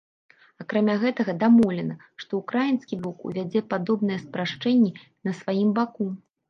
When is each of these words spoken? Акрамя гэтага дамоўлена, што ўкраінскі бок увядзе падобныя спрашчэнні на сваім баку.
Акрамя 0.63 0.95
гэтага 1.03 1.35
дамоўлена, 1.43 1.97
што 2.23 2.31
ўкраінскі 2.41 2.95
бок 3.05 3.17
увядзе 3.33 3.65
падобныя 3.75 4.19
спрашчэнні 4.27 4.91
на 5.29 5.41
сваім 5.45 5.69
баку. 5.81 6.15